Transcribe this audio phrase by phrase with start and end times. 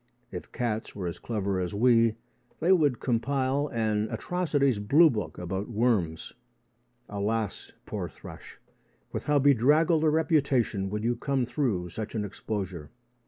[0.31, 2.15] If cats were as clever as we,
[2.59, 6.33] they would compile an atrocities blue book about worms.
[7.07, 8.57] Alas, poor thrush,
[9.11, 12.89] with how bedraggled a reputation you would come through such an exposure!